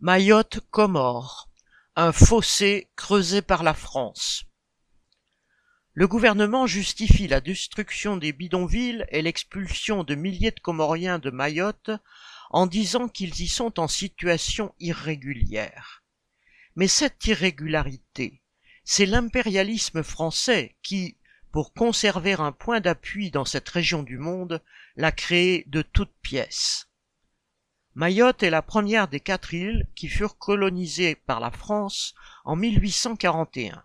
[0.00, 1.48] Mayotte Comores,
[1.96, 4.44] un fossé creusé par la France.
[5.92, 11.90] Le gouvernement justifie la destruction des bidonvilles et l'expulsion de milliers de Comoriens de Mayotte
[12.50, 16.04] en disant qu'ils y sont en situation irrégulière.
[16.76, 18.40] Mais cette irrégularité,
[18.84, 21.16] c'est l'impérialisme français qui,
[21.50, 24.62] pour conserver un point d'appui dans cette région du monde,
[24.94, 26.87] l'a créé de toutes pièces.
[27.98, 33.82] Mayotte est la première des quatre îles qui furent colonisées par la France en 1841.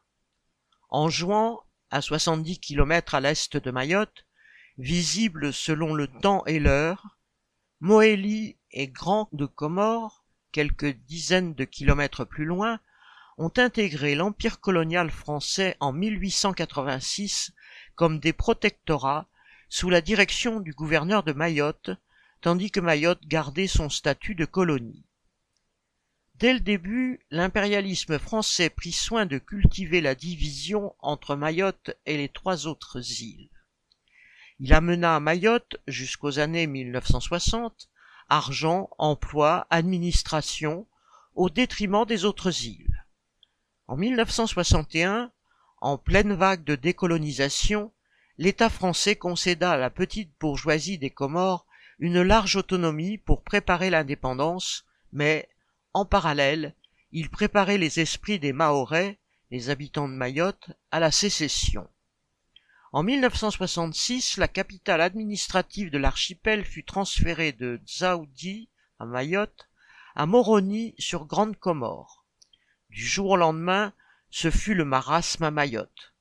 [0.91, 1.57] En juin,
[1.89, 4.27] à 70 km à l'est de Mayotte,
[4.77, 7.17] visible selon le temps et l'heure,
[7.79, 12.79] Moélie et Grand de Comores, quelques dizaines de kilomètres plus loin,
[13.39, 17.51] ont intégré l'empire colonial français en 1886
[17.95, 19.27] comme des protectorats
[19.69, 21.89] sous la direction du gouverneur de Mayotte,
[22.43, 25.05] tandis que Mayotte gardait son statut de colonie.
[26.35, 32.27] Dès le début, l'impérialisme français prit soin de cultiver la division entre Mayotte et les
[32.27, 33.49] trois autres îles.
[34.59, 37.89] Il amena à Mayotte, jusqu'aux années 1960,
[38.27, 40.85] argent, emploi, administration,
[41.35, 43.05] au détriment des autres îles.
[43.87, 45.31] En 1961,
[45.79, 47.93] en pleine vague de décolonisation,
[48.37, 51.65] l'État français concéda à la petite bourgeoisie des Comores
[51.99, 55.49] une large autonomie pour préparer l'indépendance, mais,
[55.93, 56.75] en parallèle,
[57.11, 59.19] il préparait les esprits des Mahorais,
[59.51, 61.87] les habitants de Mayotte, à la sécession.
[62.91, 68.69] En 1966, la capitale administrative de l'archipel fut transférée de Dzaoudi,
[68.99, 69.67] à Mayotte,
[70.15, 72.23] à Moroni sur Grande Comore.
[72.89, 73.93] Du jour au lendemain,
[74.29, 76.13] ce fut le marasme à Mayotte.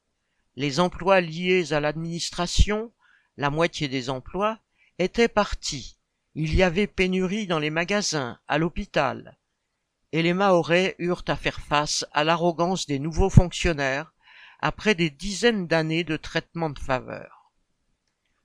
[0.57, 2.93] Les emplois liés à l'administration,
[3.37, 4.59] la moitié des emplois,
[5.03, 5.99] était parti.
[6.35, 9.37] Il y avait pénurie dans les magasins, à l'hôpital.
[10.13, 14.15] Et les Mahorais eurent à faire face à l'arrogance des nouveaux fonctionnaires
[14.61, 17.53] après des dizaines d'années de traitement de faveur.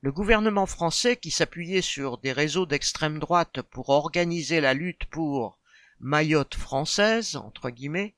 [0.00, 5.58] Le gouvernement français, qui s'appuyait sur des réseaux d'extrême droite pour organiser la lutte pour
[6.00, 8.14] Mayotte française, entre guillemets,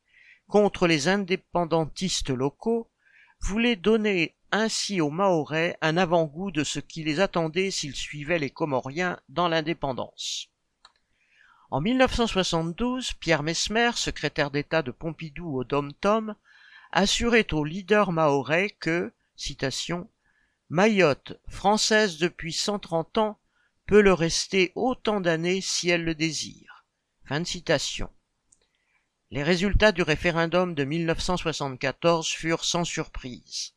[0.48, 2.90] contre les indépendantistes locaux,
[3.40, 8.50] voulait donner ainsi aux Mahorais un avant-goût de ce qui les attendait s'ils suivaient les
[8.50, 10.48] Comoriens dans l'indépendance.
[11.70, 16.34] En 1972, Pierre Mesmer, secrétaire d'État de Pompidou au Dom-Tom,
[16.90, 20.10] assurait aux leaders mahorais que, citation,
[20.68, 23.38] Mayotte, française depuis 130 ans,
[23.86, 26.84] peut le rester autant d'années si elle le désire.
[27.24, 28.10] Fin de citation.
[29.30, 33.74] Les résultats du référendum de 1974 furent sans surprise.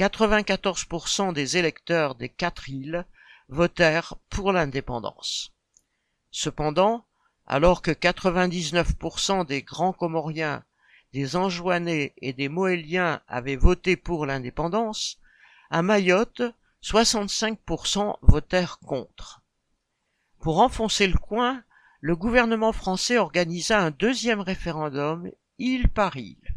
[0.00, 3.04] 94% des électeurs des quatre îles
[3.50, 5.52] votèrent pour l'indépendance.
[6.30, 7.04] Cependant,
[7.46, 10.64] alors que 99% des grands Comoriens,
[11.12, 15.18] des Anjouanais et des Moéliens avaient voté pour l'indépendance,
[15.68, 16.42] à Mayotte,
[16.82, 19.42] 65% votèrent contre.
[20.40, 21.62] Pour enfoncer le coin,
[22.00, 26.49] le gouvernement français organisa un deuxième référendum, île par île.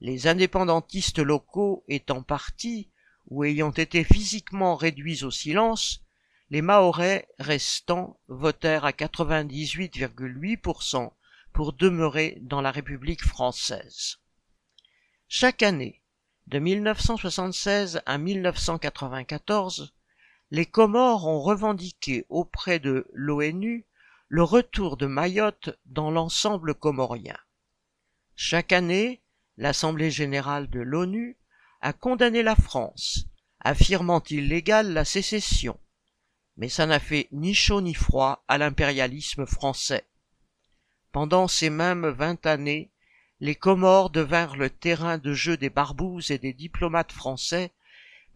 [0.00, 2.90] Les indépendantistes locaux étant partis,
[3.28, 6.02] ou ayant été physiquement réduits au silence,
[6.50, 11.12] les Mahorais restants votèrent à 98,8%
[11.52, 14.18] pour demeurer dans la République française.
[15.26, 16.02] Chaque année,
[16.46, 19.94] de 1976 à 1994,
[20.50, 23.86] les Comores ont revendiqué auprès de l'ONU
[24.28, 27.36] le retour de Mayotte dans l'ensemble comorien.
[28.34, 29.20] Chaque année,
[29.58, 31.36] l'Assemblée générale de l'ONU
[31.80, 33.26] a condamné la France,
[33.60, 35.78] affirmant illégale la sécession,
[36.56, 40.06] mais ça n'a fait ni chaud ni froid à l'impérialisme français.
[41.10, 42.92] Pendant ces mêmes vingt années,
[43.40, 47.72] les Comores devinrent le terrain de jeu des barbouzes et des diplomates français,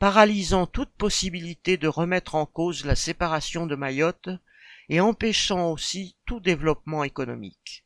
[0.01, 4.31] paralysant toute possibilité de remettre en cause la séparation de Mayotte
[4.89, 7.82] et empêchant aussi tout développement économique.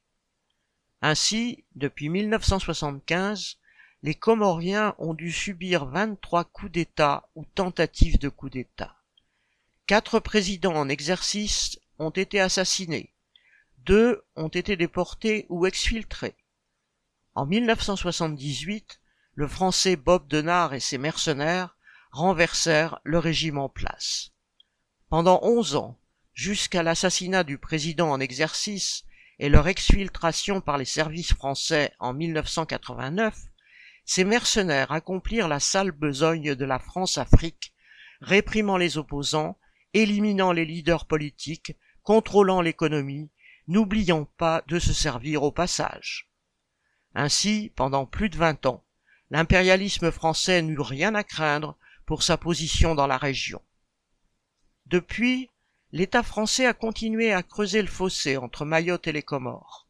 [1.03, 3.59] Ainsi, depuis 1975,
[4.03, 8.97] les Comoriens ont dû subir 23 coups d'État ou tentatives de coups d'État.
[9.87, 13.15] Quatre présidents en exercice ont été assassinés.
[13.79, 16.37] Deux ont été déportés ou exfiltrés.
[17.35, 19.01] En 1978,
[19.35, 21.77] le français Bob Denard et ses mercenaires
[22.11, 24.33] renversèrent le régime en place.
[25.09, 25.99] Pendant onze ans,
[26.33, 29.05] jusqu'à l'assassinat du président en exercice
[29.39, 33.37] et leur exfiltration par les services français en 1989,
[34.05, 37.75] ces mercenaires accomplirent la sale besogne de la France-Afrique,
[38.21, 39.59] réprimant les opposants,
[39.93, 43.31] éliminant les leaders politiques, contrôlant l'économie,
[43.69, 46.31] n'oubliant pas de se servir au passage.
[47.15, 48.85] Ainsi, pendant plus de vingt ans,
[49.31, 53.61] l'impérialisme français n'eut rien à craindre pour sa position dans la région.
[54.87, 55.51] Depuis,
[55.93, 59.87] l'État français a continué à creuser le fossé entre Mayotte et les Comores.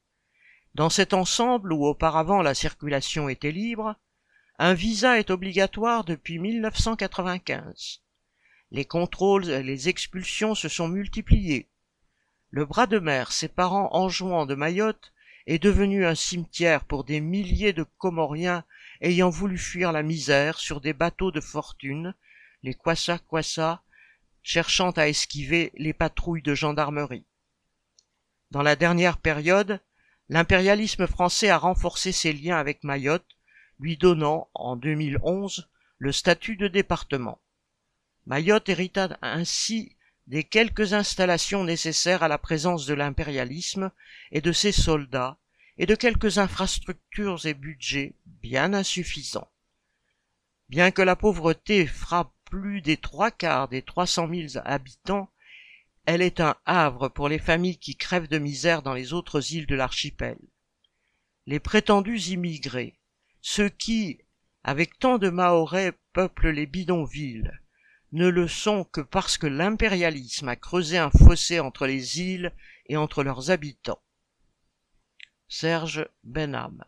[0.75, 3.97] Dans cet ensemble où auparavant la circulation était libre,
[4.59, 8.03] un visa est obligatoire depuis 1995.
[8.73, 11.69] Les contrôles et les expulsions se sont multipliés.
[12.51, 15.13] Le bras de mer séparant Anjouan de Mayotte
[15.47, 18.65] est devenu un cimetière pour des milliers de Comoriens
[19.01, 22.15] ayant voulu fuir la misère sur des bateaux de fortune,
[22.63, 23.83] les Kwassa-Kwassa,
[24.47, 27.27] cherchant à esquiver les patrouilles de gendarmerie.
[28.53, 29.81] Dans la dernière période,
[30.29, 33.27] l'impérialisme français a renforcé ses liens avec Mayotte,
[33.81, 37.41] lui donnant, en 2011, le statut de département.
[38.27, 39.97] Mayotte hérita ainsi
[40.29, 43.91] des quelques installations nécessaires à la présence de l'impérialisme
[44.31, 45.39] et de ses soldats,
[45.77, 49.51] et de quelques infrastructures et budgets bien insuffisants.
[50.69, 55.31] Bien que la pauvreté frappe plus des trois quarts des trois cent mille habitants,
[56.07, 59.67] elle est un havre pour les familles qui crèvent de misère dans les autres îles
[59.67, 60.39] de l'archipel.
[61.47, 62.99] Les prétendus immigrés,
[63.41, 64.21] ceux qui,
[64.65, 67.53] avec tant de Mahorais, peuplent les bidonvilles,
[68.13, 72.53] ne le sont que parce que l'impérialisme a creusé un fossé entre les îles
[72.87, 74.01] et entre leurs habitants.
[75.49, 76.85] Serge Benham